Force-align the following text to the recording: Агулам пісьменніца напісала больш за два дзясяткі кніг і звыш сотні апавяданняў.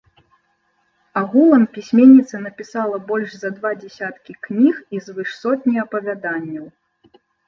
Агулам 1.19 1.65
пісьменніца 1.75 2.39
напісала 2.45 2.97
больш 3.09 3.35
за 3.41 3.51
два 3.57 3.71
дзясяткі 3.81 4.35
кніг 4.47 4.75
і 4.97 5.03
звыш 5.09 5.29
сотні 5.43 5.77
апавяданняў. 5.83 6.65